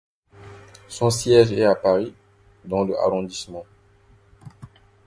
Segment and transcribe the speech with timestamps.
[0.87, 2.15] Son siège est à Paris,
[2.65, 3.65] dans le arrondissement.